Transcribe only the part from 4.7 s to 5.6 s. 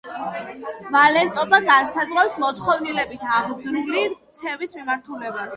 მიმართულებას.